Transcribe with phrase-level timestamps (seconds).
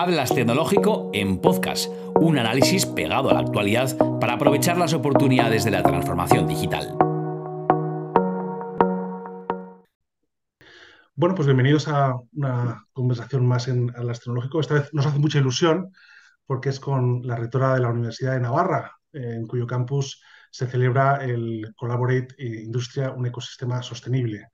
[0.00, 5.72] Hablas Tecnológico en podcast, un análisis pegado a la actualidad para aprovechar las oportunidades de
[5.72, 6.96] la transformación digital.
[11.16, 14.60] Bueno, pues bienvenidos a una conversación más en Hablas Tecnológico.
[14.60, 15.92] Esta vez nos hace mucha ilusión
[16.46, 20.22] porque es con la rectora de la Universidad de Navarra, en cuyo campus
[20.52, 24.46] se celebra el Collaborate Industria, un ecosistema sostenible.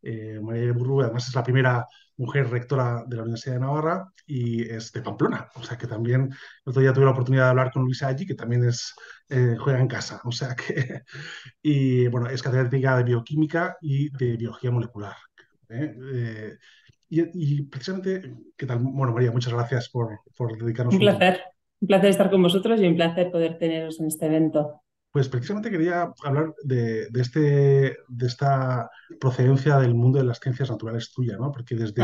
[0.00, 1.86] Eh, María Burru, además, es la primera
[2.16, 5.48] mujer rectora de la Universidad de Navarra y es de Pamplona.
[5.54, 8.26] O sea que también el otro día tuve la oportunidad de hablar con Luisa allí,
[8.26, 8.94] que también es,
[9.28, 10.20] eh, juega en casa.
[10.24, 11.02] O sea que,
[11.62, 15.16] y bueno, es catedrática de bioquímica y de biología molecular.
[15.68, 16.56] ¿eh?
[17.08, 18.78] y, precisamente, ¿qué tal?
[18.80, 21.40] Bueno, María, muchas gracias por, por dedicarnos un placer.
[21.80, 24.82] Un placer estar con vosotros y un placer poder teneros en este evento.
[25.16, 27.40] Pues precisamente quería hablar de, este,
[28.06, 31.50] de esta procedencia del mundo de las ciencias naturales tuya, ¿no?
[31.50, 32.02] Porque desde,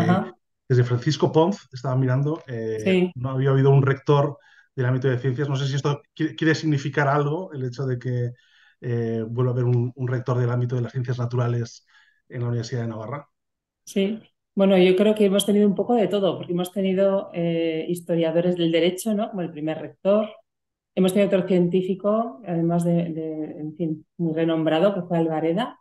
[0.66, 4.38] desde Francisco Ponz, estaba mirando, eh, no había habido un rector
[4.74, 5.46] del ámbito de ciencias.
[5.46, 8.30] No sé si esto quiere, significar algo, el hecho de que
[8.80, 11.84] eh, vuelva a haber un, rector del ámbito de las ciencias naturales
[12.30, 13.28] en la Universidad de Navarra.
[13.84, 14.22] Sí,
[14.54, 18.56] bueno, yo creo que hemos tenido un poco de todo, porque hemos tenido eh, historiadores
[18.56, 19.28] del derecho, ¿no?
[19.28, 20.30] Como el primer rector,
[20.94, 23.00] Hemos tenido otro científico, además de,
[23.58, 25.78] en fin, muy renombrado, que fue Alvareda.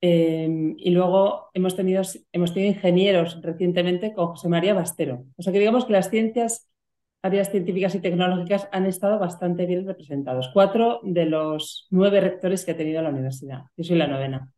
[0.00, 5.24] Em, y luego hemos tenido, hemos tenido ingenieros recientemente con José María Bastero.
[5.36, 6.70] O sea que digamos que las ciencias,
[7.20, 10.50] áreas científicas y tecnológicas han estado bastante bien representados.
[10.52, 13.64] Cuatro de los nueve rectores que ha tenido la universidad.
[13.76, 14.52] Yo soy la novena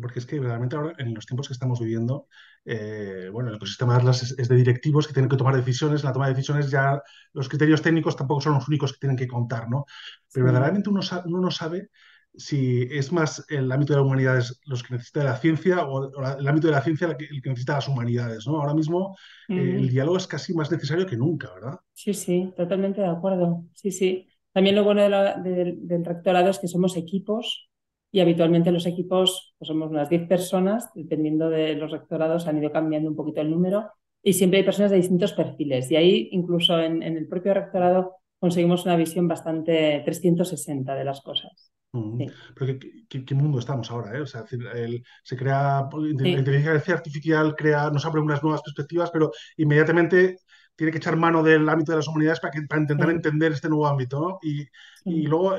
[0.00, 2.28] porque es que realmente ahora, en los tiempos que estamos viviendo,
[2.64, 6.02] eh, bueno, el ecosistema de Atlas es, de directivos que tienen que tomar decisiones.
[6.02, 9.16] En la toma de decisiones ya los criterios técnicos tampoco son los únicos que tienen
[9.16, 9.86] que contar, ¿no?
[10.32, 11.90] Pero verdaderamente uno, uno no sabe
[12.36, 16.48] si es más el ámbito de las humanidades los que necesita la ciencia o, el
[16.48, 18.60] ámbito de la ciencia el que, necesita las humanidades, ¿no?
[18.60, 19.16] Ahora mismo
[19.48, 21.78] eh, el diálogo es casi más necesario que nunca, ¿verdad?
[21.92, 23.64] Sí, sí, totalmente de acuerdo.
[23.72, 24.28] Sí, sí.
[24.52, 27.68] También lo bueno del rectorado es que somos equipos
[28.14, 32.70] y habitualmente los equipos pues somos unas 10 personas, dependiendo de los rectorados, han ido
[32.70, 33.90] cambiando un poquito el número
[34.22, 35.90] y siempre hay personas de distintos perfiles.
[35.90, 41.72] Y ahí, incluso en, el propio rectorado, conseguimos una visión bastante 360 de las cosas.
[41.90, 44.16] Pero ¿qué, mundo estamos ahora?
[44.16, 44.20] Eh?
[44.20, 50.38] O sea, se crea, la inteligencia artificial crea, nos abre unas nuevas perspectivas, pero inmediatamente
[50.76, 53.86] tiene que echar mano del ámbito de las humanidades para, para intentar entender este nuevo
[53.86, 54.38] ámbito.
[54.42, 54.62] Y,
[55.04, 55.54] y, luego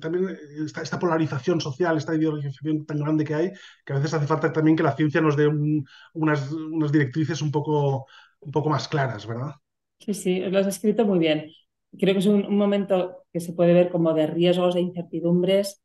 [0.00, 3.52] también esta, esta, polarización social, esta ideologización tan grande que hay,
[3.84, 5.46] que a veces hace falta también que la ciencia nos dé
[6.14, 8.06] unas, unas, directrices un poco,
[8.40, 9.52] un poco más claras, ¿verdad?
[9.98, 11.50] Sí, sí, lo has escrito muy bien.
[11.98, 15.82] Creo que es un, un momento que se puede ver como de riesgos, de incertidumbres,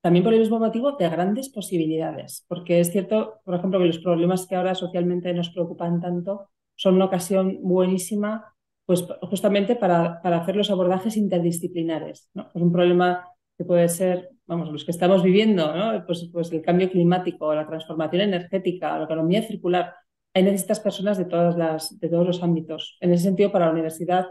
[0.00, 3.98] también por el mismo motivo de grandes posibilidades, porque es cierto, por ejemplo, que los
[3.98, 8.54] problemas que ahora socialmente nos preocupan tanto son una ocasión buenísima
[8.86, 12.30] pues justamente para, para hacer los abordajes interdisciplinares.
[12.32, 12.50] ¿no?
[12.50, 13.28] Pues un problema
[13.58, 16.06] que puede ser, vamos, los que estamos viviendo, ¿no?
[16.06, 19.94] pues, pues el cambio climático, la transformación energética, la economía circular.
[20.32, 22.96] Hay necesitas personas de, todas las, de todos los ámbitos.
[23.02, 24.28] En ese sentido, para la universidad,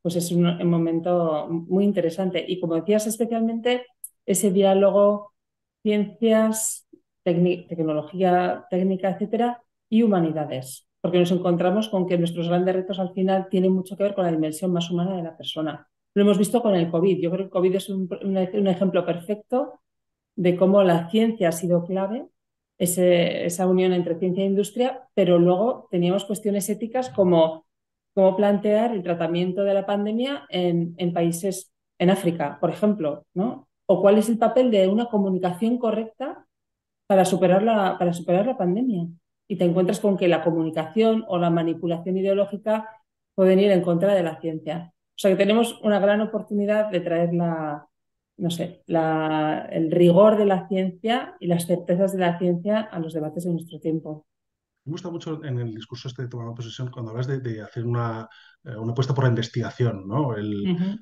[0.00, 2.42] pues es un, un momento muy interesante.
[2.48, 3.84] Y como decías, especialmente
[4.24, 5.34] ese diálogo
[5.82, 6.88] ciencias,
[7.22, 13.48] tecnología técnica, etcétera, y humanidades porque nos encontramos con que nuestros grandes retos al final
[13.48, 15.88] tienen mucho que ver con la dimensión más humana de la persona.
[16.12, 17.18] Lo hemos visto con el COVID.
[17.18, 19.80] Yo creo que el COVID es un, ejemplo perfecto
[20.36, 22.26] de cómo la ciencia ha sido clave,
[22.76, 27.64] esa unión entre ciencia e industria, pero luego teníamos cuestiones éticas como
[28.14, 33.66] cómo plantear el tratamiento de la pandemia en, en países, en África, por ejemplo, ¿no?
[33.86, 36.44] O cuál es el papel de una comunicación correcta
[37.06, 39.08] para superar la, para superar la pandemia
[39.48, 42.88] y te encuentras con que la comunicación o la manipulación ideológica
[43.34, 44.92] pueden ir en contra de la ciencia.
[44.94, 47.88] O sea que tenemos una gran oportunidad de traer la,
[48.36, 53.00] no sé, la, el rigor de la ciencia y las certezas de la ciencia a
[53.00, 54.27] los debates de nuestro tiempo.
[54.88, 58.26] Me gusta mucho en el discurso este de tomar posesión cuando hablas de, hacer una,
[58.64, 60.34] eh, una, apuesta por la investigación, ¿no?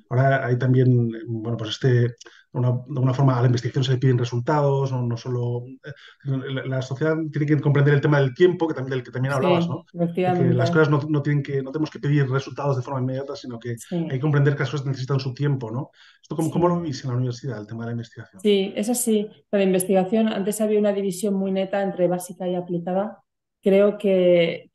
[0.09, 2.13] Ahora hay también, bueno, pues este, de
[2.51, 5.63] una forma a la investigación se le piden resultados, no, no solo...
[5.85, 9.33] Eh, la, sociedad tiene que comprender el tema del tiempo, que también, del que también
[9.33, 9.85] hablabas, ¿no?
[10.13, 10.21] Que
[10.53, 13.57] las cosas no, no, tienen que, no tenemos que pedir resultados de forma inmediata, sino
[13.57, 15.91] que hay que comprender que las cosas necesitan su tiempo, ¿no?
[16.21, 18.41] ¿Esto cómo, cómo lo veis en la universidad, el tema de la investigación?
[18.41, 19.29] Sí, es así.
[19.49, 23.23] La investigación, antes había una división muy neta entre básica y aplicada
[23.67, 24.69] creo que,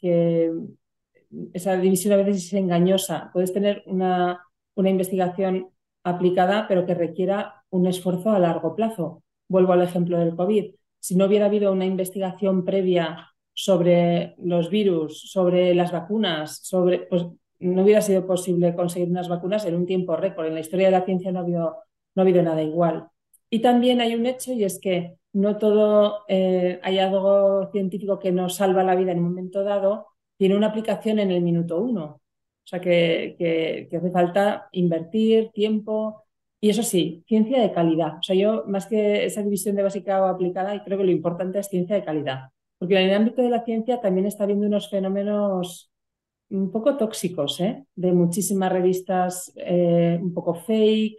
[1.55, 3.31] esa división a veces es engañosa.
[3.33, 4.45] Puedes tener una,
[4.75, 5.71] una investigación
[6.05, 9.23] aplicada, pero que requiera un esfuerzo a largo plazo.
[9.49, 10.75] Vuelvo al ejemplo del COVID.
[11.01, 17.25] Si no hubiera habido una investigación previa sobre los virus, sobre las vacunas, sobre, pues
[17.61, 20.47] no hubiera sido posible conseguir unas vacunas en un tiempo récord.
[20.47, 21.77] En la historia de la ciencia no ha habido,
[22.15, 23.09] no ha habido nada igual.
[23.49, 28.57] Y también hay un hecho y es que no todo eh, hallazgo científico que nos
[28.57, 32.05] salva la vida en un momento dado tiene una aplicación en el minuto uno.
[32.65, 36.25] O sea que, hace falta invertir tiempo
[36.61, 38.19] y eso sí, ciencia de calidad.
[38.19, 41.59] O sea, yo más que esa división de básica o aplicada, creo que lo importante
[41.59, 42.51] es ciencia de calidad.
[42.79, 45.93] Porque en el ámbito de la ciencia también está habiendo unos fenómenos
[46.51, 47.85] un poco tóxicos, ¿eh?
[47.95, 51.17] de muchísimas revistas eh, un poco fake,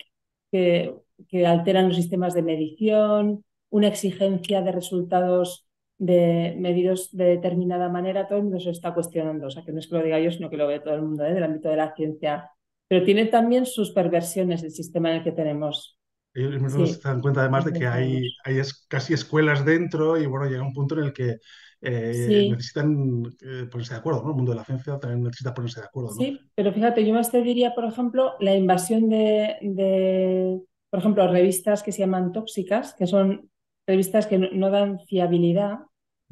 [0.51, 3.43] que alteran los sistemas de medición,
[3.73, 5.67] una exigencia de resultados
[5.97, 9.47] de medidos de determinada manera, todo el mundo se está cuestionando.
[9.47, 11.01] O sea, que no es que lo diga yo, sino que lo ve todo el
[11.01, 11.33] mundo ¿eh?
[11.33, 12.51] del ámbito de la ciencia.
[12.87, 15.99] Pero tiene también sus perversiones el sistema en el que tenemos.
[16.35, 20.47] Ellos mismos se dan cuenta además de que hay, hay casi escuelas dentro y bueno,
[20.47, 21.37] llega un punto en el que
[21.81, 24.29] eh, necesitan eh, ponerse de acuerdo, ¿no?
[24.29, 26.11] El mundo de la ciencia también necesita ponerse de acuerdo.
[26.11, 30.61] Sí, pero fíjate, yo más te diría, por ejemplo, la invasión de, de,
[30.91, 33.49] por ejemplo, revistas que se llaman tóxicas, que son
[33.85, 35.79] revistas que no, dan fiabilidad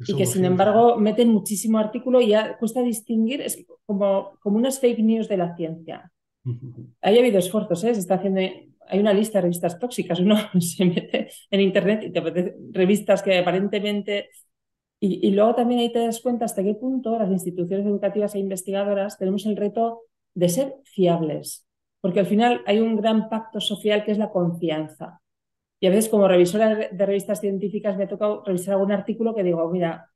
[0.06, 4.80] y que sin embargo meten muchísimo artículo y ya cuesta distinguir, es como, como unas
[4.80, 6.10] fake news de la ciencia.
[7.00, 7.94] Hay habido esfuerzos, ¿eh?
[7.94, 12.10] se está haciendo, hay una lista de revistas tóxicas, uno se mete en internet y
[12.10, 14.30] te mete revistas que aparentemente...
[15.04, 18.38] Y, y luego también ahí te das cuenta hasta qué punto las instituciones educativas e
[18.38, 20.02] investigadoras tenemos el reto
[20.34, 21.66] de ser fiables,
[22.00, 25.21] porque al final hay un gran pacto social que es la confianza.
[25.82, 29.42] Y a veces como revisora de revistas científicas me ha tocado revisar algún artículo que
[29.42, 30.08] digo, mira,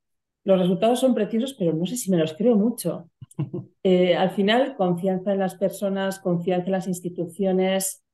[0.44, 3.10] los resultados son preciosos, pero no sé si me los creo mucho.
[3.82, 8.04] Eh, al final, confianza en las personas, confianza en las instituciones,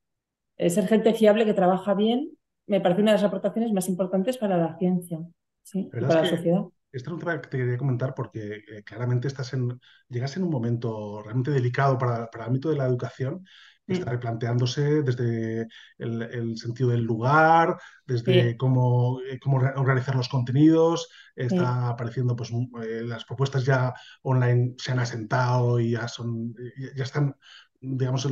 [0.59, 4.37] eh, ser gente fiable que trabaja bien, me parece una de las aportaciones más importantes
[4.37, 5.19] para la ciencia,
[5.63, 5.89] ¿sí?
[5.91, 6.65] para la sociedad.
[6.93, 10.51] Esta es tema que te quería comentar porque eh, claramente estás en, llegas en un
[10.51, 13.45] momento realmente delicado para, para el ámbito de la educación
[13.93, 14.15] está mm.
[14.15, 15.69] replanteándose desde
[15.99, 23.03] el, sentido del lugar, desde cómo, eh, cómo organizar los contenidos, está apareciendo, pues eh,
[23.05, 26.55] las propuestas ya online se han asentado y ya son,
[26.95, 27.37] ya están,
[27.81, 28.31] digamos, eh,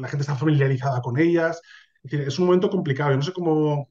[0.00, 1.60] la gente está familiarizada con ellas.
[2.02, 3.10] Es, decir, es un momento complicado.
[3.10, 3.90] Yo no sé cómo,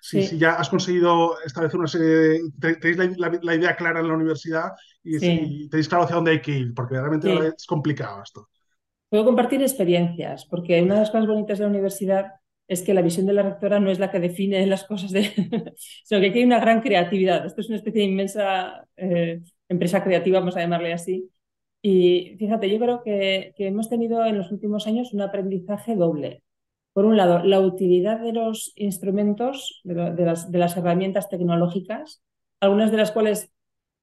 [0.00, 4.72] si, ya has conseguido establecer una serie tenéis la, idea clara en la universidad
[5.02, 8.48] y, tenéis claro hacia dónde hay que ir, porque realmente es complicado esto.
[9.08, 12.32] Puedo compartir experiencias, porque una de las cosas bonitas de la universidad
[12.68, 15.22] es que la visión de la rectora no es la que define las cosas, de...
[16.04, 17.46] sino que aquí hay una gran creatividad.
[17.46, 21.30] Esto es una especie de inmensa eh, empresa creativa, vamos a llamarle así.
[21.80, 26.42] Y fíjate, yo creo que, hemos tenido en los últimos años un aprendizaje doble.
[26.92, 29.94] Por un lado, la utilidad de los instrumentos, de,
[30.24, 32.22] las, de las, herramientas tecnológicas,
[32.60, 33.50] algunas de las cuales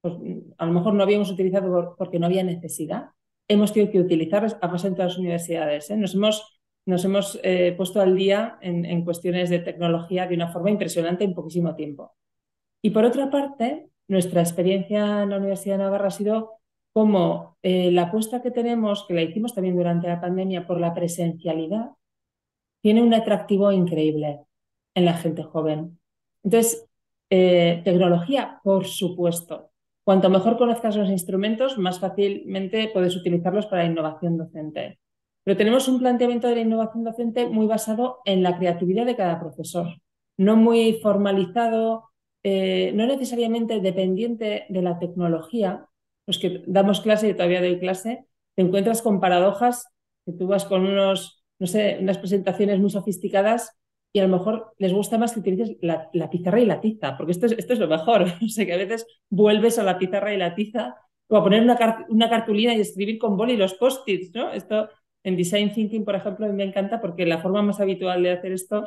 [0.02, 0.16] pues,
[0.57, 3.10] a lo mejor no habíamos utilizado porque no había necesidad,
[3.47, 5.89] hemos tenido que utilizar a pasar en todas las universidades.
[5.89, 5.97] ¿eh?
[5.97, 10.71] Nos hemos, nos hemos eh, puesto al día en, cuestiones de tecnología de una forma
[10.71, 12.13] impresionante en poquísimo tiempo.
[12.81, 16.53] Y por otra parte, nuestra experiencia en la Universidad de Navarra ha sido
[16.94, 20.94] como eh, la apuesta que tenemos, que la hicimos también durante la pandemia por la
[20.94, 21.92] presencialidad,
[22.81, 24.42] tiene un atractivo increíble
[24.94, 26.00] en la gente joven.
[26.44, 26.88] Entonces,
[27.27, 29.71] tecnología, por supuesto,
[30.06, 35.00] Cuanto mejor conozcas los instrumentos, más fácilmente puedes utilizarlos para la innovación docente.
[35.44, 39.40] Pero tenemos un planteamiento de la innovación docente muy basado en la creatividad de cada
[39.40, 39.88] profesor,
[40.38, 42.12] no muy formalizado,
[42.44, 45.88] eh, no necesariamente dependiente de la tecnología.
[46.28, 49.88] Los que damos clase y todavía doy clase, te encuentras con paradojas
[50.24, 53.76] que tú vas con unos, no sé, unas presentaciones muy sofisticadas
[54.16, 57.34] y a lo mejor les gusta más que utilices la, pizarra y la tiza, porque
[57.34, 58.22] esto es, esto es lo mejor.
[58.42, 60.95] o sea, que a veces vuelves a la pizarra y la tiza,
[61.28, 64.54] o a poner una, una cartulina y escribir con boli los post-its, ¿no?
[64.54, 64.88] Esto
[65.22, 68.86] en Design Thinking, por ejemplo, me encanta porque la forma más habitual de hacer esto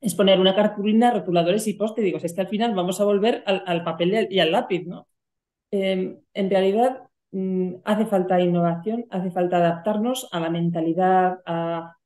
[0.00, 2.04] es poner una cartulina, rotuladores y post-it.
[2.04, 5.08] Digo, es que al final vamos a volver al, papel y al lápiz, ¿no?
[5.70, 7.02] Em, en realidad,
[7.32, 11.97] mm, hace falta innovación, hace falta adaptarnos a la mentalidad, a,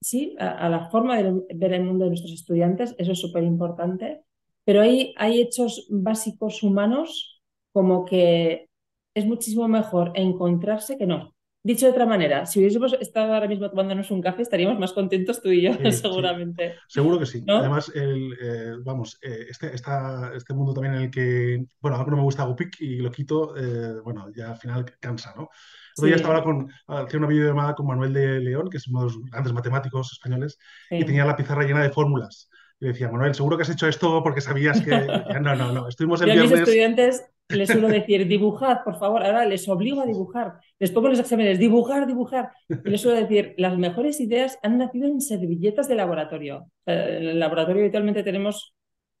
[0.00, 4.22] sí, a, la forma de ver el mundo de nuestros estudiantes, eso es súper importante,
[4.64, 8.68] pero hay, hay hechos básicos humanos como que
[9.14, 11.33] es muchísimo mejor encontrarse que no.
[11.66, 15.40] Dicho de otra manera, si hubiésemos estado ahora mismo tomándonos un café, estaríamos más contentos
[15.40, 16.74] tú y yo, seguramente.
[16.88, 17.42] Seguro que sí.
[17.48, 22.18] Además, el, eh, vamos, eh, este, este mundo también en el que, bueno, algo no
[22.18, 25.48] me gusta Gopic y lo quito, eh, bueno, ya al final cansa, ¿no?
[25.96, 29.06] Yo ya estaba con, hacía una videollamada con Manuel de León, que es uno de
[29.06, 30.58] los grandes matemáticos españoles,
[30.90, 32.50] y tenía la pizarra llena de fórmulas.
[32.78, 34.90] Y decía, Manuel, seguro que has hecho esto porque sabías que...
[35.40, 36.50] no, no, no, estuvimos el viernes...
[36.50, 41.08] Mis estudiantes les suelo decir, dibujad, por favor, ahora les obligo a dibujar, les pongo
[41.08, 42.50] los exámenes, dibujar, dibujar,
[42.84, 46.70] les suelo decir, las mejores ideas han nacido en servilletas de laboratorio.
[46.86, 48.74] En el laboratorio habitualmente tenemos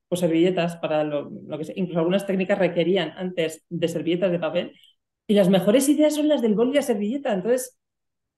[0.08, 1.74] pues, servilletas para lo, que sea.
[1.76, 4.72] incluso algunas técnicas requerían antes de servilletas de papel,
[5.26, 7.78] y las mejores ideas son las del bol y la servilleta, entonces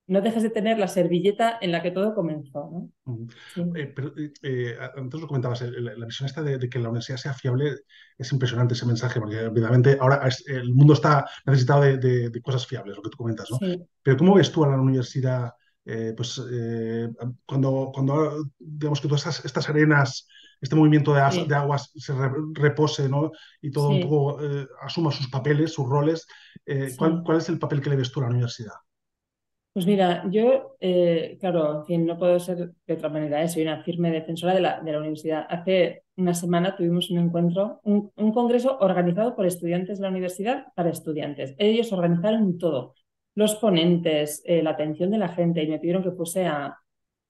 [0.09, 2.71] no dejes de tener la servilleta en la que todo comenzó.
[3.05, 3.27] ¿no?
[3.75, 7.35] Eh, pero eh, eh, antes lo comentabas, la, visión esta de, que la universidad sea
[7.35, 7.75] fiable
[8.17, 13.03] es impresionante ese mensaje, porque evidentemente ahora el mundo está necesitado de, cosas fiables, lo
[13.03, 13.59] que tú comentas, ¿no?
[14.03, 15.51] Pero ¿cómo ves tú a la universidad,
[16.17, 16.41] pues
[17.45, 20.29] cuando, cuando digamos que todas estas, arenas
[20.61, 22.15] este movimiento de, aguas se
[22.55, 23.33] repose ¿no?
[23.61, 24.39] y todo un poco
[24.83, 26.27] asuma sus papeles, sus roles.
[26.97, 28.75] ¿cuál, ¿Cuál es el papel que le ves tú a la universidad?
[29.77, 33.49] Pues mira, yo, eh, claro, fin, no puedo ser de otra manera, ¿eh?
[33.51, 35.47] soy una firme defensora de la, de la universidad.
[35.51, 40.89] Hace una semana tuvimos un encuentro, un, congreso organizado por estudiantes de la universidad para
[40.89, 41.55] estudiantes.
[41.59, 42.95] Ellos organizaron todo,
[43.35, 46.79] los ponentes, eh, la atención de la gente, y me pidieron que fuese a,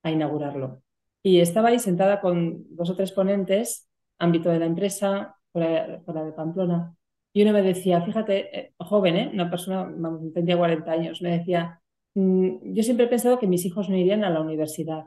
[0.04, 0.82] inaugurarlo.
[1.24, 6.32] Y estaba ahí sentada con dos o tres ponentes, ámbito de la empresa, fuera, de
[6.32, 6.94] Pamplona,
[7.32, 11.80] y uno me decía, fíjate, joven, una persona, vamos, tendría 40 años, me decía,
[12.16, 15.04] yo siempre he pensado que mis hijos no irían a la universidad.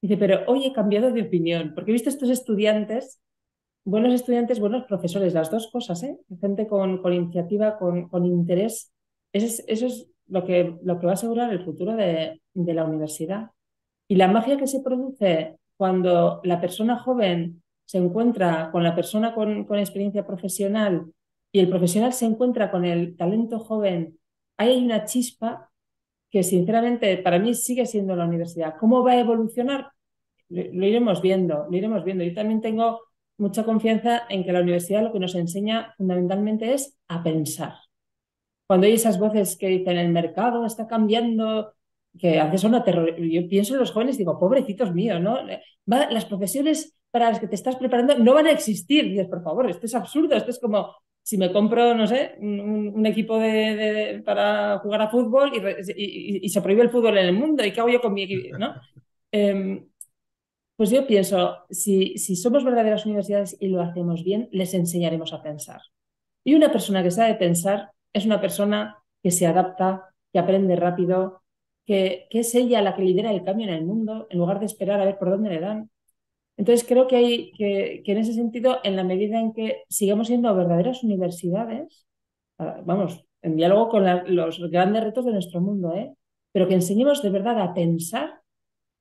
[0.00, 3.20] Dice, pero hoy he cambiado de opinión, porque he visto estos estudiantes,
[3.84, 6.18] buenos estudiantes, buenos profesores, las dos cosas, ¿eh?
[6.40, 8.92] gente con, con iniciativa, con, con interés.
[9.32, 12.74] Eso es, eso es lo, que, lo que va a asegurar el futuro de, de
[12.74, 13.50] la universidad.
[14.08, 19.34] Y la magia que se produce cuando la persona joven se encuentra con la persona
[19.34, 21.12] con, con experiencia profesional
[21.50, 24.18] y el profesional se encuentra con el talento joven,
[24.58, 25.70] ahí hay una chispa
[26.36, 28.74] que sinceramente para mí sigue siendo la universidad.
[28.78, 29.90] ¿Cómo va a evolucionar?
[30.50, 32.24] Lo, iremos viendo, lo iremos viendo.
[32.24, 33.00] Yo también tengo
[33.38, 37.76] mucha confianza en que la universidad lo que nos enseña fundamentalmente es a pensar.
[38.66, 41.72] Cuando hay esas voces que dicen el mercado está cambiando,
[42.18, 45.38] que a veces son aterrorizantes, yo pienso en los jóvenes y digo, pobrecitos míos, ¿no?
[45.86, 49.04] las profesiones para las que te estás preparando no van a existir.
[49.04, 53.04] dices, por favor, esto es absurdo, esto es como si me compro, no sé, un,
[53.04, 55.50] equipo de, para jugar a fútbol
[55.96, 58.56] y, se prohíbe el fútbol en el mundo, ¿y qué hago yo con mi equipo?
[58.58, 58.74] ¿no?
[59.32, 59.88] Em,
[60.76, 65.42] pues yo pienso, si, si somos verdaderas universidades y lo hacemos bien, les enseñaremos a
[65.42, 65.80] pensar.
[66.44, 71.42] Y una persona que sabe pensar es una persona que se adapta, que aprende rápido,
[71.84, 74.66] que, que es ella la que lidera el cambio en el mundo, en lugar de
[74.66, 75.90] esperar a ver por dónde le dan.
[76.56, 80.54] Entonces creo que, hay, que, en ese sentido, en la medida en que sigamos siendo
[80.54, 82.06] verdaderas universidades,
[82.58, 86.14] vamos, en diálogo con los grandes retos de nuestro mundo, ¿eh?
[86.52, 88.40] pero que enseñemos de verdad a pensar,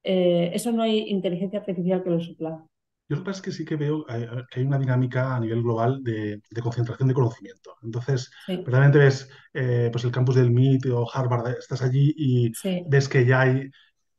[0.04, 2.66] eh, eso no hay inteligencia artificial que lo supla.
[3.08, 5.62] Yo lo que pasa es que sí que veo que hay una dinámica a nivel
[5.62, 7.76] global de, concentración de conocimiento.
[7.84, 12.52] Entonces, verdaderamente ves pues el campus del MIT o Harvard, estás allí y
[12.88, 13.70] ves que ya hay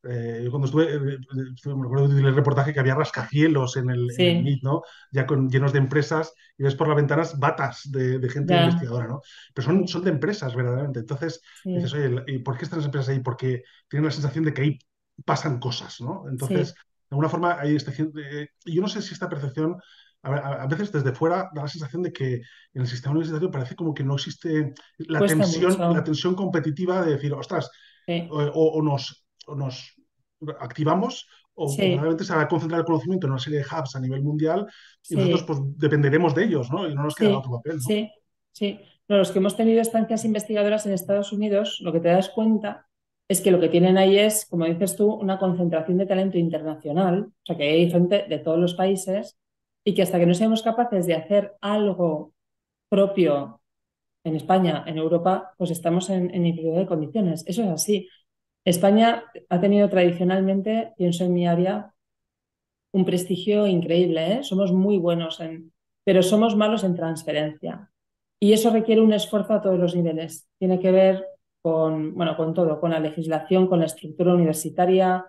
[0.09, 4.09] eh, yo cuando estuve, eh, eh, me acuerdo del reportaje que había rascacielos en el,
[4.19, 4.83] MIT, ¿no?
[5.11, 9.21] Ya con, llenos de empresas y ves por las ventanas batas de, gente investigadora, ¿no?
[9.55, 11.01] Pero son, son de empresas, verdaderamente.
[11.01, 13.21] Entonces, dices, oye, ¿y por qué están las empresas ahí?
[13.21, 14.79] Porque tienen la sensación de que ahí
[15.25, 16.25] pasan cosas, ¿no?
[16.29, 19.77] Entonces, de alguna forma, hay esta, y yo no sé si esta percepción
[20.23, 23.95] a, veces desde fuera da la sensación de que en el sistema universitario parece como
[23.95, 27.71] que no existe la, tensión, la tensión competitiva de decir, ostras,
[28.31, 29.26] o, nos, o, nos,
[30.61, 34.01] activamos o realmente se va a concentrar el conocimiento en una serie de hubs a
[34.01, 34.67] nivel mundial
[35.09, 36.89] y nosotros pues dependeremos de ellos, ¿no?
[36.89, 37.81] Y no nos queda otro papel.
[37.81, 38.11] Sí,
[38.53, 38.79] sí.
[39.09, 42.87] los que hemos tenido estancias investigadoras en Estados Unidos, lo que te das cuenta
[43.29, 47.25] es que lo que tienen ahí es, como dices tú, una concentración de talento internacional,
[47.25, 49.37] o sea, que hay gente de todos los países
[49.83, 52.35] y que hasta que no seamos capaces de hacer algo
[52.89, 53.61] propio
[54.25, 57.45] en España, en Europa, pues estamos en, en inferioridad de condiciones.
[57.47, 58.09] Eso es así.
[58.67, 61.95] España ha tenido tradicionalmente, pienso en mi área,
[62.93, 64.33] un prestigio increíble.
[64.33, 64.43] ¿eh?
[64.43, 65.73] Somos muy buenos, en,
[66.05, 67.91] pero somos malos en transferencia.
[68.41, 70.49] Y eso requiere un esfuerzo a todos los niveles.
[70.59, 71.25] Tiene que ver
[71.63, 75.25] con, bueno, con todo, con la legislación, con la estructura universitaria,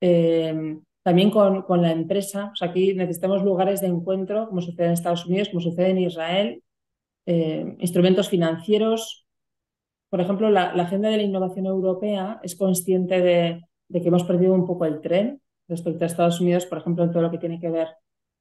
[0.00, 2.52] eh, también con, la empresa.
[2.60, 6.62] Aquí necesitamos lugares de encuentro, como sucede en Estados Unidos, como sucede en Israel,
[7.26, 9.19] eh, instrumentos financieros,
[10.10, 14.66] por ejemplo, la, agenda de la innovación europea es consciente de, que hemos perdido un
[14.66, 17.70] poco el tren respecto a Estados Unidos, por ejemplo, en todo lo que tiene que
[17.70, 17.88] ver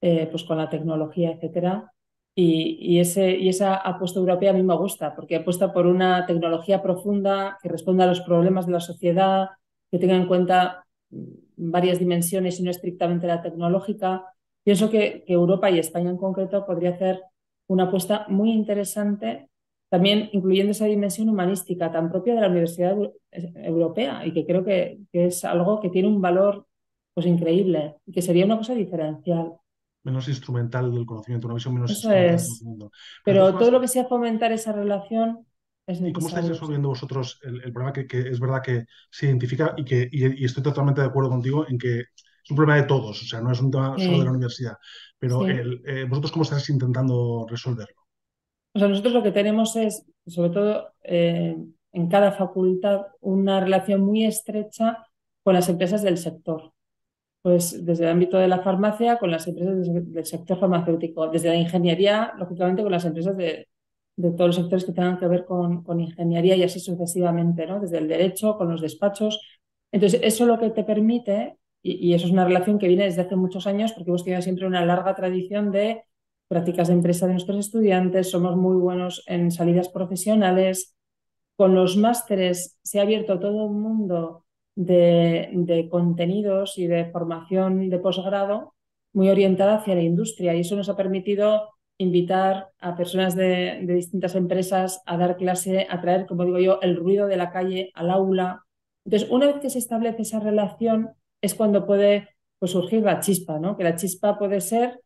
[0.01, 1.93] eh, pues con la tecnología, etcétera.
[2.35, 6.81] Y, ese, y esa apuesta europea a mí me gusta, porque apuesta por una tecnología
[6.81, 9.49] profunda que responda a los problemas de la sociedad,
[9.91, 10.85] que tenga en cuenta
[11.57, 14.23] varias dimensiones y no estrictamente la tecnológica.
[14.63, 17.21] Pienso que, que Europa y España en concreto podría hacer
[17.67, 19.49] una apuesta muy interesante,
[19.89, 22.96] también incluyendo esa dimensión humanística tan propia de la Universidad
[23.31, 26.67] Europea y que creo que, es algo que tiene un valor
[27.13, 29.53] pues increíble y que sería una cosa diferencial.
[30.03, 32.63] Menos instrumental del conocimiento, una visión menos Eso es.
[33.25, 35.46] Pero, todo lo que sea fomentar esa relación
[35.88, 39.84] es ¿Y cómo estáis resolviendo vosotros el, problema que, es verdad que se identifica y
[39.84, 43.25] que y, estoy totalmente de acuerdo contigo en que es un problema de todos, o
[43.25, 44.77] sea, no es un tema solo de la universidad,
[45.17, 47.99] pero eh, vosotros cómo estáis intentando resolverlo?
[48.73, 51.57] O sea, nosotros lo que tenemos es, sobre todo eh,
[51.91, 55.05] en cada facultad, una relación muy estrecha
[55.43, 56.73] con las empresas del sector.
[57.41, 59.77] Pues desde el ámbito de la farmacia, con las empresas
[60.13, 63.67] del sector farmacéutico, desde la ingeniería, lógicamente, con las empresas de,
[64.17, 67.79] todos los sectores que tengan que ver con, con, ingeniería y así sucesivamente, ¿no?
[67.79, 69.41] Desde el derecho, con los despachos.
[69.91, 73.21] Entonces, eso lo que te permite, y, y, eso es una relación que viene desde
[73.21, 76.03] hace muchos años, porque hemos tenido siempre una larga tradición de
[76.50, 80.98] prácticas de empresa de nuestros estudiantes, somos muy buenos en salidas profesionales.
[81.56, 88.00] Con los másteres se ha abierto todo un mundo de, contenidos y de formación de
[88.00, 88.74] posgrado
[89.13, 94.34] muy orientada hacia la industria y eso nos ha permitido invitar a personas de, distintas
[94.36, 98.10] empresas a dar clase, a traer, como digo yo, el ruido de la calle al
[98.10, 98.65] aula.
[99.06, 101.10] Entonces, una vez que se establece esa relación,
[101.41, 103.77] es cuando puede pues, surgir la chispa, ¿no?
[103.77, 105.01] Que la chispa puede ser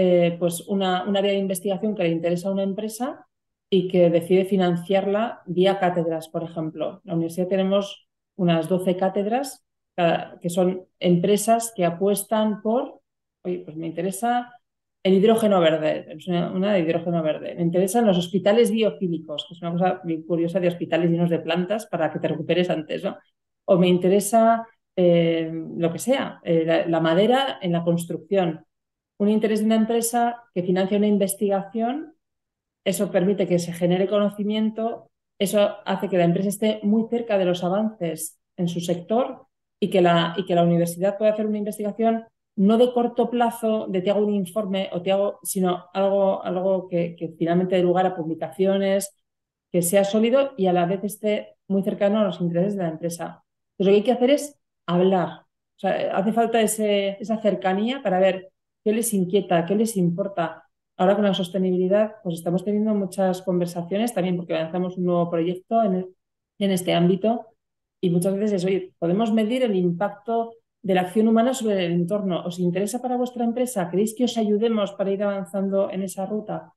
[0.00, 3.26] eh, pues una, un área de investigación que le interesa a una empresa
[3.68, 7.00] y que decide financiarla vía cátedras, por ejemplo.
[7.02, 9.66] En la universidad tenemos unas 12 cátedras
[10.40, 13.00] que son empresas que apuestan por,
[13.42, 14.52] oye, pues me interesa
[15.02, 17.56] el hidrógeno verde, es una, de hidrógeno verde.
[17.56, 21.40] Me interesan los hospitales biofílicos, que es una cosa muy curiosa de hospitales llenos de
[21.40, 23.18] plantas para que te recuperes antes, ¿no?
[23.64, 24.64] O me interesa
[24.94, 28.64] eh, lo que sea, eh, la, madera en la construcción
[29.18, 32.14] un interés de una empresa que financia una investigación,
[32.84, 37.44] eso permite que se genere conocimiento, eso hace que la empresa esté muy cerca de
[37.44, 39.46] los avances en su sector
[39.80, 42.24] y que la, y que la universidad pueda hacer una investigación
[42.56, 46.88] no de corto plazo, de te hago un informe o te hago, sino algo, algo
[46.88, 49.16] que, finalmente dé lugar a publicaciones,
[49.70, 52.88] que sea sólido y a la vez esté muy cercano a los intereses de la
[52.88, 53.44] empresa.
[53.78, 55.42] Entonces lo que hay que hacer es hablar.
[55.42, 58.50] O sea, hace falta esa cercanía para ver
[58.88, 59.66] ¿Qué les inquieta?
[59.66, 60.64] ¿Qué les importa?
[60.96, 65.82] Ahora con la sostenibilidad, pues estamos teniendo muchas conversaciones también porque lanzamos un nuevo proyecto
[65.82, 66.06] en,
[66.58, 67.48] este ámbito
[68.00, 71.92] y muchas veces es, oye, podemos medir el impacto de la acción humana sobre el
[71.92, 72.42] entorno.
[72.46, 73.90] ¿Os interesa para vuestra empresa?
[73.90, 76.72] ¿Queréis que os ayudemos para ir avanzando en esa ruta?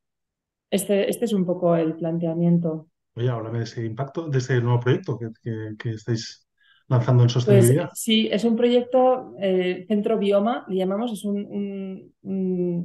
[0.70, 2.90] Este, este es un poco el planteamiento.
[3.16, 6.46] Oye, háblame de ese impacto, de ese nuevo proyecto que estáis
[6.92, 7.90] lanzando en pues, sostenibilidad.
[7.94, 12.14] sí, es un proyecto eh, Centro Bioma, le llamamos, es un,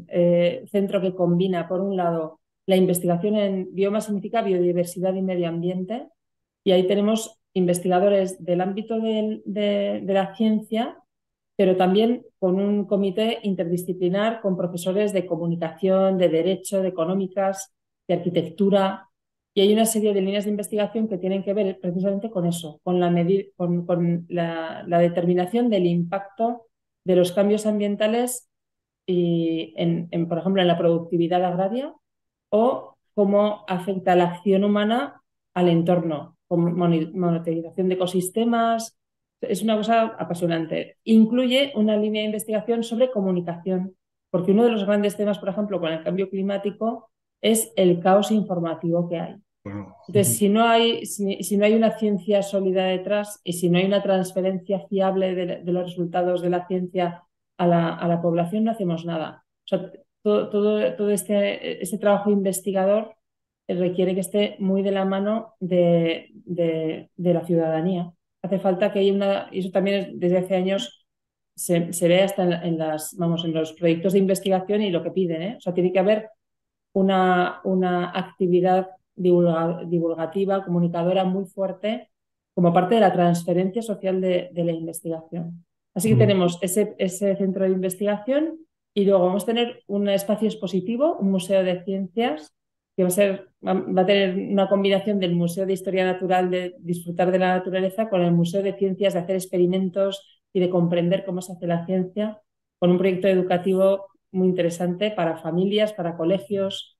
[0.08, 5.48] eh, centro que combina, por un lado, la investigación en bioma significa biodiversidad y medio
[5.48, 6.08] ambiente,
[6.64, 10.98] y ahí tenemos investigadores del ámbito de, la ciencia,
[11.56, 17.72] pero también con un comité interdisciplinar con profesores de comunicación, de derecho, de económicas,
[18.08, 19.05] de arquitectura,
[19.56, 22.78] y hay una serie de líneas de investigación que tienen que ver precisamente con eso,
[22.84, 23.08] con la,
[25.00, 26.66] determinación del impacto
[27.04, 28.50] de los cambios ambientales
[29.06, 31.94] en, por ejemplo, en la productividad agraria
[32.50, 35.22] o cómo afecta la acción humana
[35.54, 38.98] al entorno, como monitorización de ecosistemas.
[39.40, 40.98] Es una cosa apasionante.
[41.04, 43.96] Incluye una línea de investigación sobre comunicación,
[44.28, 47.08] porque uno de los grandes temas, por ejemplo, con el cambio climático,
[47.40, 49.45] es el caos informativo que hay.
[49.66, 53.84] Entonces, si no, hay, si, no hay una ciencia sólida detrás y si no hay
[53.84, 57.22] una transferencia fiable de, los resultados de la ciencia
[57.58, 59.44] a la, a la, población, no hacemos nada.
[59.64, 59.90] O sea,
[60.22, 63.14] todo, todo, este, este, trabajo investigador
[63.68, 68.12] requiere que esté muy de la mano de, de, la ciudadanía.
[68.42, 71.06] Hace falta que haya una, y eso también desde hace años
[71.54, 75.10] se, se ve hasta en, las, vamos, en los proyectos de investigación y lo que
[75.10, 75.42] piden.
[75.42, 75.54] ¿eh?
[75.58, 76.30] O sea, tiene que haber
[76.92, 82.10] una, una actividad divulgativa, comunicadora muy fuerte
[82.54, 85.64] como parte de la transferencia social de, la investigación.
[85.94, 88.58] Así que tenemos ese, ese centro de investigación
[88.94, 92.54] y luego vamos a tener un espacio expositivo, un museo de ciencias,
[92.96, 96.74] que va a, ser, va a tener una combinación del Museo de Historia Natural, de
[96.78, 101.26] disfrutar de la naturaleza, con el Museo de Ciencias, de hacer experimentos y de comprender
[101.26, 102.40] cómo se hace la ciencia,
[102.78, 106.95] con un proyecto educativo muy interesante para familias, para colegios,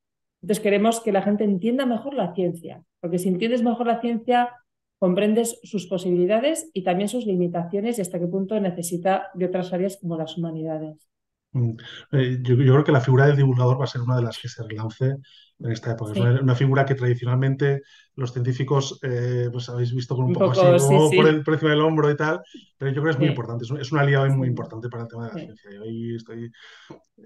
[0.46, 4.54] entonces queremos que la gente entienda mejor la ciencia, porque si entiendes mejor la ciencia,
[5.00, 9.98] comprendes sus posibilidades y también sus limitaciones y hasta qué punto necesita de otras áreas
[10.00, 11.10] como las humanidades.
[11.50, 11.70] Mm,
[12.12, 14.46] eh, yo, creo que la figura del divulgador va a ser una de las que
[14.46, 15.16] se relance
[15.58, 16.12] en esta época.
[16.12, 17.82] Es una, figura que tradicionalmente
[18.14, 22.10] los científicos eh, pues habéis visto con un, poco, así, Por, el, encima del hombro
[22.10, 22.40] y tal,
[22.76, 25.08] pero yo creo que es muy importante, es, es una aliado muy importante para el
[25.08, 25.70] tema de la ciencia.
[25.72, 26.52] Yo estoy...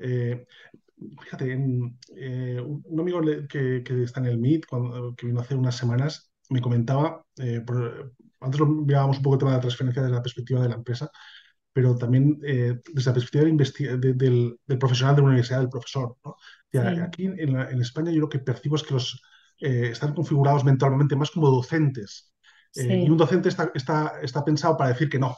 [0.00, 0.44] Eh,
[1.22, 1.58] fíjate,
[2.16, 6.30] eh, un amigo que, que, está en el MIT, cuando, que vino hace unas semanas,
[6.50, 10.60] me comentaba, antes lo mirábamos un poco el tema de la transferencia desde la perspectiva
[10.60, 11.10] de la empresa,
[11.72, 16.16] pero también desde la perspectiva del, del, profesional de una universidad, del profesor.
[16.24, 16.36] ¿no?
[16.78, 19.20] Aquí en, España yo lo que percibo es que los
[19.60, 22.32] eh, están configurados mentalmente más como docentes.
[22.74, 25.36] Eh, y un docente está, está, está, pensado para decir que no.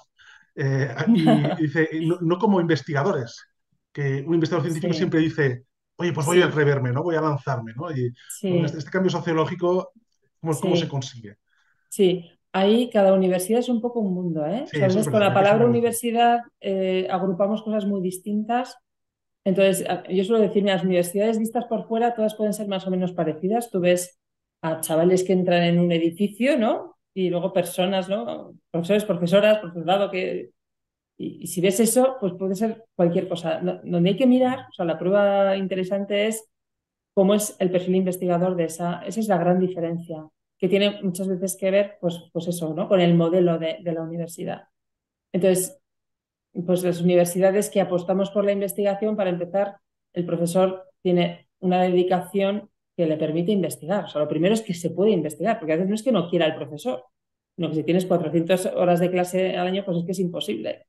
[0.55, 1.25] Eh, y,
[1.63, 1.89] dice,
[2.21, 3.43] no, como investigadores,
[3.91, 5.65] que un investigador científico siempre dice,
[5.97, 7.03] oye, pues voy a reverme, ¿no?
[7.03, 7.73] voy a lanzarme.
[7.75, 7.91] ¿no?
[7.91, 9.93] Y este, este, cambio sociológico,
[10.41, 11.39] ¿cómo, ¿cómo, se consigue?
[11.89, 14.47] Sí, ahí cada universidad es un poco un mundo.
[14.47, 14.67] ¿eh?
[15.11, 16.41] con la palabra universidad
[17.11, 18.77] agrupamos cosas muy distintas
[19.45, 23.13] entonces, yo suelo decir, las universidades vistas por fuera, todas pueden ser más o menos
[23.13, 23.71] parecidas.
[23.71, 24.21] Tú ves
[24.63, 26.97] a chavales que entran en un edificio, ¿no?
[27.15, 28.55] Y luego personas, ¿no?
[28.71, 30.51] Profesores, profesoras, profesorado, que...
[31.19, 33.61] Y, si ves eso, pues puede ser cualquier cosa.
[33.85, 36.49] donde hay que mirar, o sea, la prueba interesante es
[37.15, 39.03] cómo es el perfil investigador de esa...
[39.05, 40.25] Esa es la gran diferencia,
[40.57, 42.89] que tiene muchas veces que ver, pues, pues eso, ¿no?
[42.89, 44.69] Con el modelo de, de la universidad.
[45.33, 45.82] Entonces,
[46.67, 49.77] pues las universidades que apostamos por la investigación, para empezar,
[50.13, 54.05] el profesor tiene una dedicación que le permite investigar.
[54.05, 56.13] O sea, lo primero es que se puede investigar, porque a veces no es que
[56.13, 57.05] no quiera el profesor,
[57.57, 60.87] sino que si tienes 400 horas de clase al año, pues es que es imposible.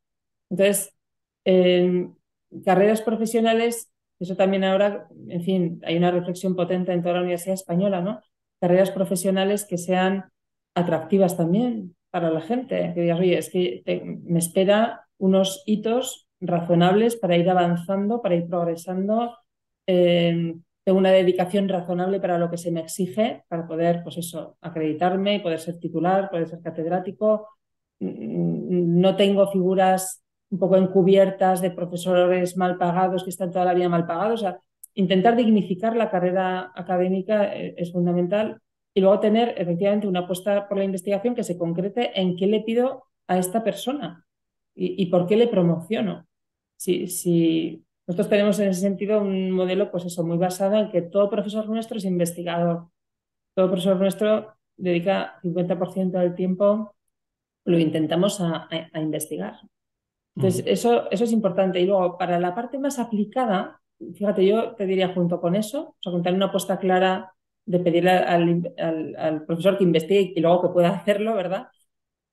[0.49, 0.93] Entonces,
[1.45, 2.15] en
[2.65, 7.55] carreras profesionales, eso también ahora, en fin, hay una reflexión potente en toda la Universidad
[7.55, 8.21] Española, ¿no?
[8.59, 10.25] Carreras profesionales que sean
[10.75, 13.81] atractivas también para la gente, que digas, oye, es que
[14.23, 19.37] me espera unos hitos razonables para ir avanzando, para ir progresando.
[19.87, 24.57] Eh, tengo una dedicación razonable para lo que se me exige, para poder, pues eso,
[24.59, 27.47] acreditarme, poder ser titular, poder ser catedrático.
[27.99, 33.73] Mm, no tengo figuras un poco encubiertas de profesores mal pagados que están toda la
[33.73, 34.43] vida mal pagados.
[34.43, 34.57] O
[34.93, 38.59] intentar dignificar la carrera académica eh, es fundamental
[38.93, 42.59] y luego tener efectivamente una apuesta por la investigación que se concrete en qué le
[42.59, 44.25] pido a esta persona.
[44.75, 46.25] ¿Y, por qué le promociono?
[46.75, 51.01] Si, si nosotros tenemos en ese sentido un modelo, pues eso, muy basado en que
[51.01, 52.87] todo profesor nuestro es investigador.
[53.55, 56.95] Todo profesor nuestro dedica 50% del tiempo,
[57.65, 59.59] lo intentamos a, investigar.
[60.35, 61.79] Entonces, eso, eso es importante.
[61.79, 63.79] Y luego, para la parte más aplicada,
[64.15, 67.33] fíjate, yo te diría junto con eso, o sea, contar una apuesta clara
[67.65, 68.73] de pedirle al,
[69.17, 71.67] al, profesor que investigue y luego que pueda hacerlo, ¿verdad?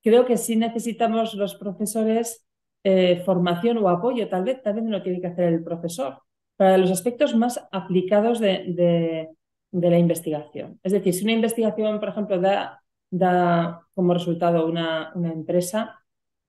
[0.01, 2.45] Creo que sí necesitamos los profesores
[2.83, 6.17] eh, formación o apoyo, tal vez también lo tiene que hacer el profesor,
[6.57, 9.29] para los aspectos más aplicados de,
[9.71, 10.79] la investigación.
[10.81, 15.99] Es decir, si una investigación, por ejemplo, da, da como resultado una, una empresa,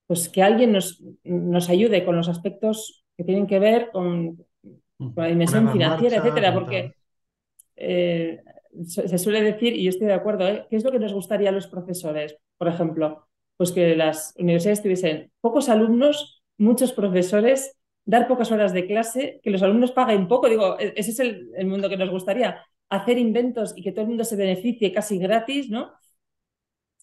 [0.06, 4.38] pues que alguien nos, nos, ayude con los aspectos que tienen que ver con,
[5.14, 6.94] la dimensión financiera, etcétera, porque
[7.76, 8.40] eh,
[8.86, 10.66] se suele decir, y yo estoy de acuerdo, ¿eh?
[10.70, 12.36] ¿qué es lo que nos gustaría a los profesores?
[12.56, 13.26] Por ejemplo,
[13.62, 19.50] pues que las universidades tuviesen pocos alumnos, muchos profesores, dar pocas horas de clase, que
[19.50, 20.48] los alumnos paguen poco.
[20.48, 22.66] Digo, e-, ese es el, mundo que nos gustaría.
[22.88, 25.92] Hacer inventos y que todo el mundo se beneficie casi gratis, ¿no?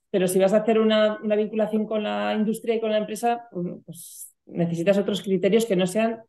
[0.09, 3.47] Pero si vas a hacer una, vinculación con la industria y con la empresa,
[3.85, 6.23] pues necesitas otros criterios que no sean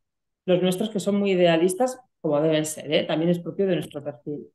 [0.44, 2.92] los nuestros, que son muy idealistas, como deben ser.
[2.92, 3.02] ¿eh?
[3.02, 4.46] También es propio de nuestro perfil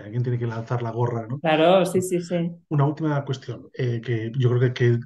[0.00, 1.38] alguien tiene que lanzar la gorra, ¿no?
[1.38, 2.50] Claro, sí, sí, sí.
[2.68, 4.98] Una última cuestión, eh, que yo creo que,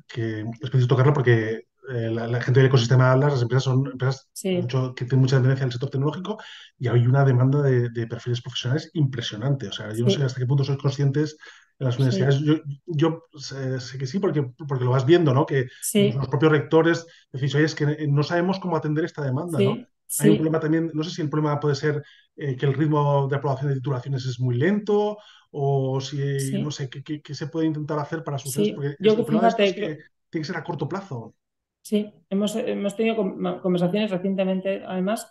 [0.61, 5.05] es preciso tocarla porque eh, la, gente del ecosistema de las empresas son empresas que
[5.05, 6.39] tienen mucha tendencia en el sector tecnológico
[6.79, 9.69] y hay una demanda de, perfiles profesionales impresionante.
[9.69, 11.37] O sea, yo no sé hasta qué punto sois conscientes
[11.79, 12.41] en las universidades.
[12.87, 15.47] Yo, sé, que sí, porque, porque lo vas viendo, ¿no?
[15.47, 19.87] Que los propios rectores decís, oye, es que no sabemos cómo atender esta demanda, ¿no?
[20.21, 22.03] Hay un problema también, no sé si el problema puede ser
[22.37, 25.19] eh, que el ritmo de aprobación de titulaciones es muy lento
[25.51, 26.19] o si,
[26.61, 28.75] no sé, ¿qué, se puede intentar hacer para suceder.
[28.75, 29.99] Porque Yo, problema es que, tiene
[30.31, 31.35] que ser a corto plazo.
[31.83, 33.17] Sí, hemos, hemos tenido
[33.63, 35.31] conversaciones recientemente, además,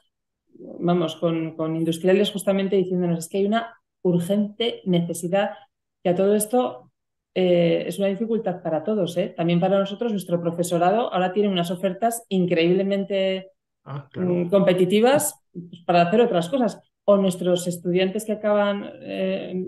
[0.79, 5.51] vamos, con, con industriales justamente diciéndonos es que hay una urgente necesidad
[6.01, 6.91] que a todo esto
[7.33, 9.33] eh, es una dificultad para todos, ¿eh?
[9.35, 10.11] también para nosotros.
[10.11, 13.51] Nuestro profesorado ahora tiene unas ofertas increíblemente
[13.85, 16.81] Ah, mm, competitivas pues, para hacer otras cosas.
[17.03, 19.63] O nuestros estudiantes que acaban, eh,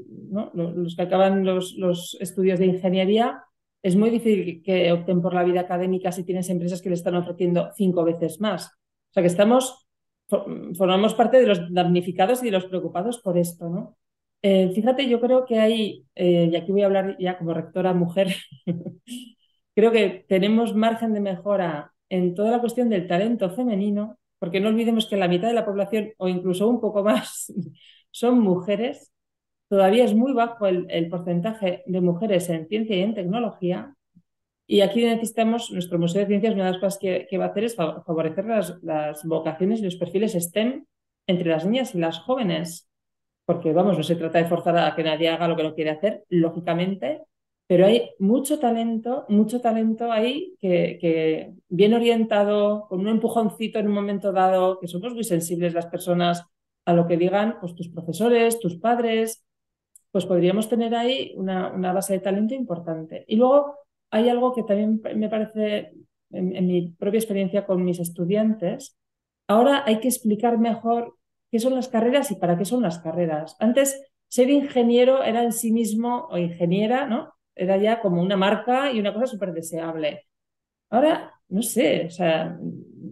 [0.54, 3.44] los que acaban los, los, estudios de ingeniería,
[3.84, 7.16] es muy difícil que opten por la vida académica si tienes empresas que le están
[7.16, 8.66] ofreciendo cinco veces más.
[8.66, 9.88] O sea que estamos,
[10.28, 13.98] formamos parte de los damnificados y de los preocupados por esto, ¿no?
[14.42, 17.94] Eh, fíjate, yo creo que hay, eh, y aquí voy a hablar ya como rectora
[17.94, 18.36] mujer,
[19.76, 24.70] creo que tenemos margen de mejora en toda la cuestión del talento femenino, porque no
[24.70, 27.52] olvidemos que la mitad de la población, o incluso un poco más,
[28.12, 29.12] son mujeres.
[29.70, 33.94] Todavía es muy bajo el, porcentaje de mujeres en ciencia y en tecnología,
[34.70, 37.64] y aquí necesitamos, nuestro Museo de Ciencias, una de las cosas que, va a hacer
[37.64, 40.86] es favorecer las, las, vocaciones y los perfiles STEM
[41.26, 42.90] entre las niñas y las jóvenes.
[43.46, 45.92] Porque, vamos, no se trata de forzar a que nadie haga lo que no quiere
[45.92, 47.22] hacer, lógicamente,
[47.68, 53.94] pero hay mucho talento, mucho talento ahí que, bien orientado, con un empujoncito en un
[53.94, 56.46] momento dado, que somos muy sensibles las personas
[56.86, 59.46] a lo que digan pues, tus profesores, tus padres,
[60.12, 63.26] pues podríamos tener ahí una, una base de talento importante.
[63.28, 63.76] Y luego
[64.12, 65.92] hay algo que también me parece,
[66.32, 68.98] en, mi propia experiencia con mis estudiantes,
[69.48, 71.18] ahora hay que explicar mejor
[71.52, 73.58] qué son las carreras y para qué son las carreras.
[73.60, 77.34] Antes, ser ingeniero era en sí mismo, o ingeniera, ¿no?
[77.58, 80.28] Era ya como una marca y una cosa súper deseable.
[80.90, 82.58] Ahora, no sé, o sea,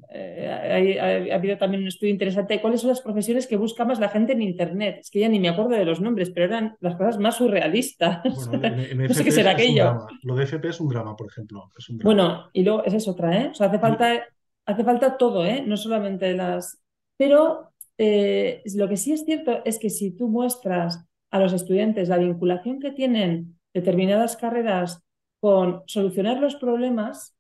[0.10, 4.00] eh, ha, habido también un estudio interesante de cuáles son las profesiones que busca más
[4.00, 4.98] la gente en Internet.
[5.00, 8.22] Es que ya ni me acuerdo de los nombres, pero eran las cosas más surrealistas.
[8.96, 10.08] no sé qué será aquello.
[10.24, 11.72] Lo de FP es un drama, por ejemplo.
[12.04, 13.48] Bueno, y luego esa es otra, ¿eh?
[13.52, 14.24] O sea, hace falta,
[14.66, 15.64] hace falta todo, ¿eh?
[15.66, 16.82] No solamente las...
[17.18, 22.10] Pero eh, lo que sí es cierto es que si tú muestras a los estudiantes
[22.10, 25.04] la vinculación que tienen determinadas carreras
[25.40, 27.38] con solucionar los problemas,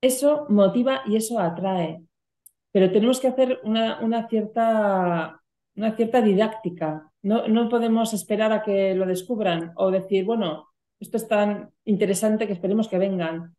[0.00, 2.02] eso motiva y eso atrae.
[2.70, 5.42] Pero tenemos que hacer una, una cierta,
[5.74, 7.10] una cierta didáctica.
[7.22, 10.68] No, no podemos esperar a que lo descubran o decir, bueno,
[11.00, 13.56] esto es tan interesante que esperemos que vengan.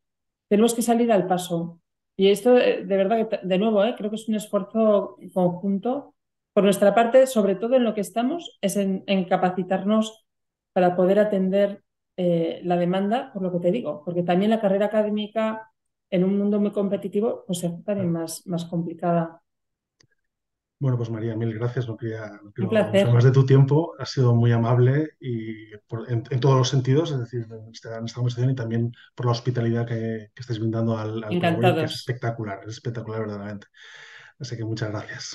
[0.48, 1.82] Tenemos que salir al paso.
[2.16, 6.14] Y esto, eh, de verdad, que de nuevo, eh, creo que es un esfuerzo conjunto.
[6.54, 10.26] Por nuestra parte, sobre todo en lo que estamos, es en, capacitarnos
[10.74, 11.84] para poder atender
[12.18, 15.72] eh, la demanda, por lo que te digo, porque también la carrera académica
[16.10, 19.42] en un mundo muy competitivo, pues es también más, más complicada.
[20.82, 21.88] Bueno, pues María, mil gracias.
[21.88, 23.94] No quería, no más de tu tiempo.
[24.00, 25.72] Ha sido muy amable y
[26.08, 30.32] en, todos los sentidos, es decir, en esta, conversación y también por la hospitalidad que,
[30.34, 33.68] que estáis brindando al, al que es espectacular, es espectacular verdaderamente.
[34.40, 35.30] Así que muchas gracias.